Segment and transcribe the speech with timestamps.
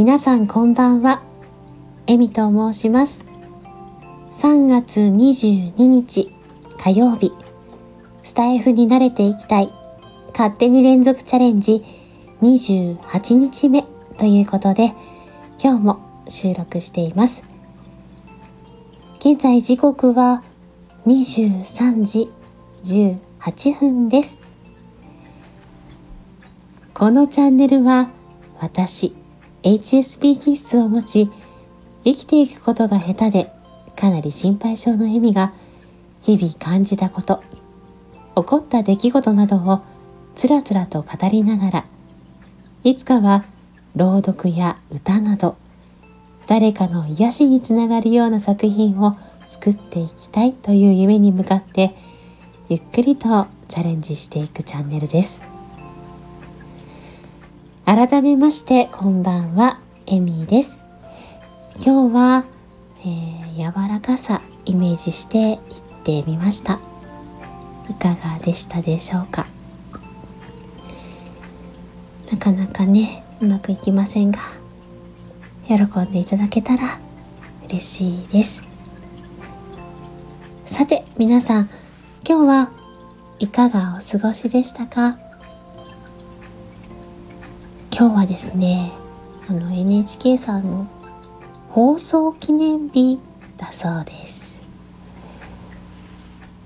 [0.00, 1.22] 皆さんこんばんは。
[2.06, 3.22] エミと申します。
[4.38, 6.32] 3月22日
[6.78, 7.34] 火曜日、
[8.24, 9.70] スタイフに慣れていきたい、
[10.32, 11.84] 勝手に連続チャレンジ
[12.40, 13.84] 28日目
[14.16, 14.94] ということで、
[15.62, 17.44] 今日も収録しています。
[19.18, 20.42] 現在時刻は
[21.04, 22.30] 23時
[22.84, 24.38] 18分です。
[26.94, 28.08] このチャンネルは
[28.60, 29.19] 私
[29.62, 31.30] HSP 気質を持ち
[32.04, 33.52] 生きていくことが下手で
[33.94, 35.52] かなり心配性のエミが
[36.22, 37.42] 日々感じたこと
[38.36, 39.82] 起こった出来事などを
[40.34, 41.86] つらつらと語りながら
[42.84, 43.44] いつかは
[43.94, 45.56] 朗読や歌など
[46.46, 51.94] 誰かの癒しにつながるような作品を作っていきたいという夢に向かって
[52.68, 55.49] ゆっくりとチャレンジしていくチャンネルです。
[57.92, 60.80] 改めましてこんばんはエミーです。
[61.84, 62.44] 今日は、
[63.00, 65.58] えー、柔らかさイメージしていっ
[66.04, 66.78] てみました。
[67.88, 69.48] いかがでしたでしょうか？
[72.30, 74.38] なかなかねうまくいきませんが
[75.66, 77.00] 喜んでいただけたら
[77.64, 78.62] 嬉しいです。
[80.64, 81.70] さて皆さん
[82.24, 82.70] 今日は
[83.40, 85.18] いかがお過ごしでしたか？
[88.00, 88.92] 今日はですね
[89.46, 90.86] あの NHK さんの
[91.68, 93.20] 放送記念日
[93.58, 94.58] だそうです。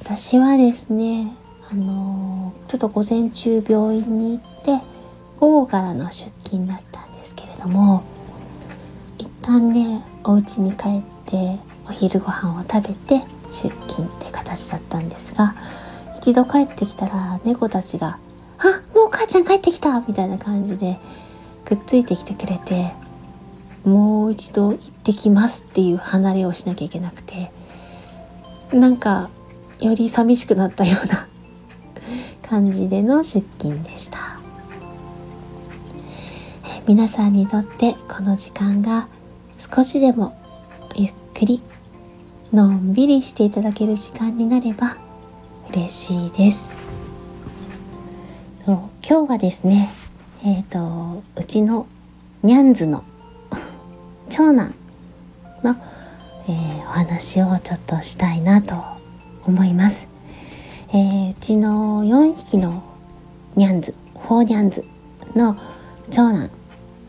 [0.00, 1.36] 私はですね
[1.70, 4.82] あのちょっと午前中病院に行って
[5.38, 8.04] 午後からの出勤だったんですけれども
[9.18, 15.54] 一旦ねお家に帰ってお昼ご飯を食べて出勤って形だったんですが
[16.16, 18.18] 一度帰ってきたら猫たちが
[19.08, 20.98] 「あもう母ちゃん帰ってきた!」みたいな感じで
[21.64, 22.92] くっついてきてくれて
[23.84, 27.50] もう一度行ってきますっていう離れをしなきゃいけなくて
[28.72, 29.30] なんか
[29.80, 31.26] より寂しくなったような
[32.42, 34.38] 感じでの出勤でした。
[36.86, 39.08] 皆さんにとってこの時間が
[39.58, 40.34] 少しでも
[40.96, 41.60] ゆっくり
[42.50, 44.96] のんびりしていただける時間になれば
[45.70, 46.77] 嬉しいです
[49.08, 49.88] 今日はですね
[50.44, 51.86] えっ、ー、とうちの
[52.42, 53.04] ニャンズの
[54.28, 54.74] 長男
[55.62, 55.76] の、
[56.46, 58.76] えー、お話をちょっとしたいなと
[59.46, 60.08] 思います、
[60.90, 62.82] えー、うちの4匹の
[63.56, 64.84] ニャンズフォーニャンズ
[65.34, 65.56] の
[66.10, 66.50] 長男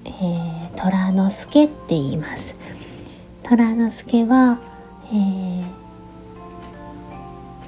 [0.06, 2.56] えー、虎之助って言います。
[3.44, 4.60] 虎之助は、
[5.12, 5.64] えー、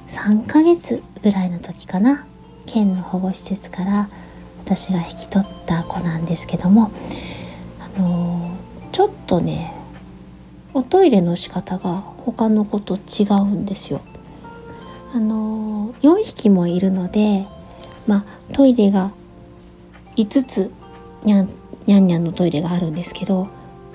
[0.08, 2.26] 3ヶ月ぐらいの時かな。
[2.66, 4.08] 県の保護施設から
[4.64, 6.90] 私が引き取った子なんですけども
[7.80, 8.56] あの、
[8.92, 9.74] ちょっとね
[10.74, 14.00] おトイレの仕方が他の子と違うんですよ。
[15.14, 17.46] あの、4匹もいるので、
[18.06, 19.12] まあ、トイレが
[20.16, 20.72] 5つ
[21.24, 21.48] にゃん
[21.86, 23.48] にゃんにゃんのトイレがあるんですけど、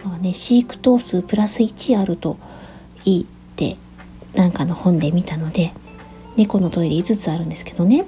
[0.03, 2.37] まあね、飼育頭数プラス1あると
[3.05, 3.25] いいっ
[3.55, 3.77] て
[4.35, 5.73] なんかの本で見たので
[6.35, 8.05] 猫のトイレ5つあるんですけどね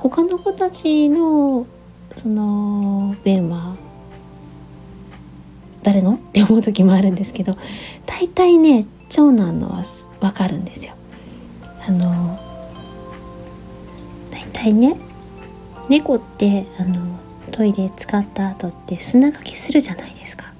[0.00, 1.66] 他の子たちの
[2.16, 3.76] その便は
[5.82, 6.14] 誰の？
[6.16, 7.56] って思う時もあるんですけど
[8.06, 9.84] 大体ね長男のは
[10.20, 10.94] 分かるんですよ。
[11.86, 12.38] あの
[14.30, 14.96] 大体ね
[15.88, 17.00] 猫ってあの
[17.50, 20.52] トイレ使った後って砂かけするじゃないですか。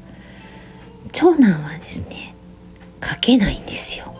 [1.13, 2.35] 長男はですね
[3.01, 4.15] かけないんですよ。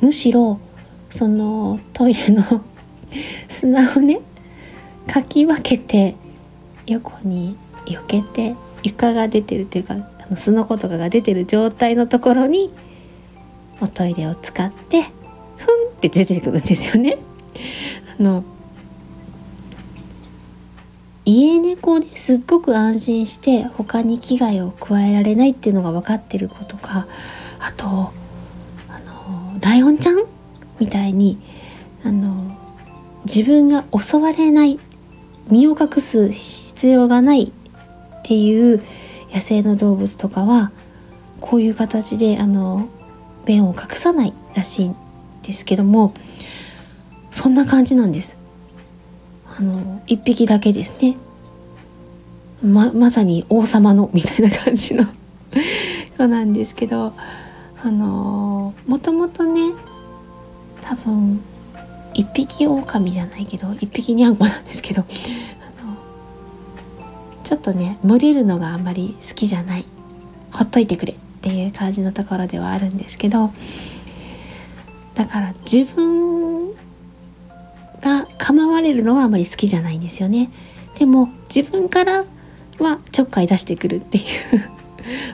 [0.00, 0.58] むしろ
[1.10, 2.42] そのトイレの
[3.48, 4.20] 砂をね
[5.06, 6.16] かき分けて
[6.86, 7.56] 横に
[7.86, 12.72] 避けて床が出てるというかあのすのことかが出てる状態のところに
[13.80, 15.10] おトイレを使ってふんっ
[16.00, 17.18] て出てくるんですよね。
[18.18, 18.44] あの
[21.24, 27.08] 家猫ですっごく安心して他に危害を加えられないっていうのが分かってる子とか
[27.58, 28.12] あと
[28.88, 30.24] あのライオンちゃん
[30.78, 31.38] みたいに
[32.04, 32.35] あの
[33.26, 34.78] 自分が襲われない
[35.50, 38.82] 身を隠す必要がないっていう
[39.32, 40.70] 野生の動物とかは
[41.40, 42.88] こういう形であの
[43.44, 44.96] 便を隠さないらしいん
[45.42, 46.14] ですけども
[47.32, 48.36] そんな感じなんです。
[49.58, 51.16] あの1匹だけですね
[52.62, 55.06] ままさに王様のみたいな感じの
[56.16, 57.14] 子なんですけど
[57.82, 59.72] あのもともとね
[60.82, 61.40] 多分
[62.16, 65.04] 一匹狼じゃないけど一匹にゃんこなんですけど
[67.44, 69.84] ちょっとね群れるのがあんまり好きじゃない。
[70.50, 73.52] ほっといてくれっていう感じのところではあるんですけど
[75.14, 76.72] だから自分
[78.00, 80.50] が構われるのはあまり好きじゃないんですよね。
[80.98, 82.24] でも自分から
[82.78, 84.24] はちょっかい出してくるっていう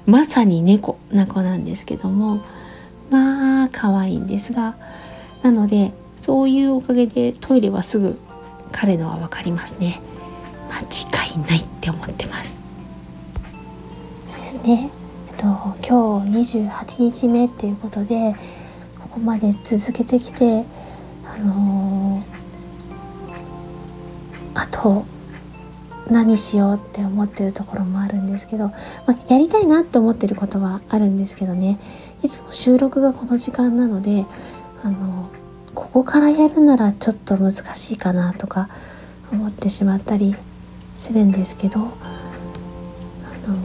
[0.07, 2.43] まさに猫な子なんですけども
[3.11, 4.75] まあ可愛いんですが
[5.43, 8.19] なのでそういうおかげでトイレはすぐ
[8.71, 10.01] 彼のは分かりますね。
[10.71, 10.81] 間
[11.27, 12.55] 違いないって思ってます。
[14.39, 14.91] ですね。
[15.29, 15.45] えっと
[15.87, 18.35] 今日28日目っていうことで
[19.01, 20.65] ここまで続けてきて
[21.25, 25.05] あのー、あと
[26.09, 28.75] 何しようって思ってるところもあるんですけど、ま
[29.09, 31.79] あ、やりたいなって思ってることはあるんですけどね。
[32.23, 34.27] いつも収録がこの時間なので
[34.85, 35.31] あの
[35.75, 38.69] ここからやるならちょっと難しいかなとか
[39.33, 40.35] 思ってしまったり
[40.97, 41.83] するんですけどあ
[43.49, 43.57] の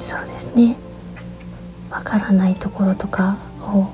[0.00, 0.76] そうですね。
[1.90, 3.84] わからないところとかを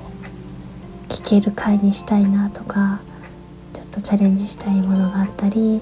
[1.09, 2.99] 聞ける回にしたいなとか
[3.73, 5.81] ちょっとチャレンジしたいものがあったり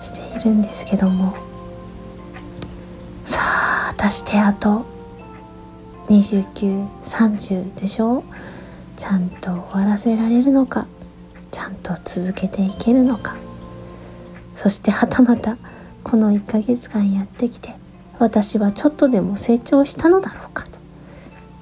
[0.00, 1.34] しているんですけども。
[3.24, 4.84] さあ果たしてあと
[6.08, 8.22] 2930でしょ？
[9.04, 10.86] ちゃんと終わらせられるのか
[11.50, 13.36] ちゃんと続けていけるのか。
[14.54, 15.58] そしてはたまた
[16.02, 17.74] この1ヶ月間やってきて
[18.18, 20.70] 私はちょっとでも成長したのだろうかと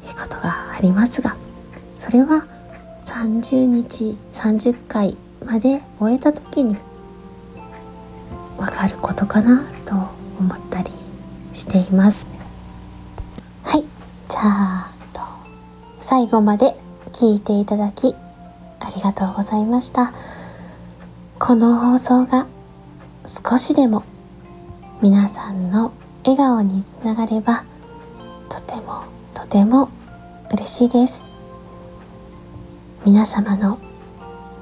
[0.06, 1.36] いうことがありますが
[1.98, 2.46] それは
[3.06, 6.76] 30日30回まで終えた時に
[8.56, 9.94] わかることかなと
[10.38, 10.92] 思ったり
[11.54, 12.24] しています。
[13.64, 13.80] はい
[14.28, 14.92] じゃあ
[16.00, 16.76] 最後まで
[17.12, 18.16] 聞いていただき
[18.80, 20.12] ありがとうございました。
[21.38, 22.46] この放送が
[23.26, 24.02] 少しでも
[25.02, 25.92] 皆さんの
[26.24, 27.64] 笑顔につながれば
[28.48, 29.04] とても
[29.34, 29.88] とても
[30.52, 31.24] 嬉しいです。
[33.04, 33.78] 皆様の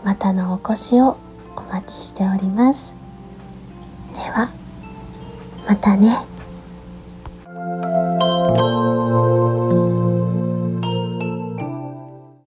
[0.04, 1.18] またのお越しを
[1.56, 2.92] お待ちしております。
[4.14, 4.50] では
[5.68, 6.16] またね。